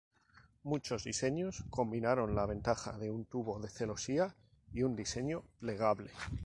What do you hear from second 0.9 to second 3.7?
diseños combinaron las ventajas de un tubo de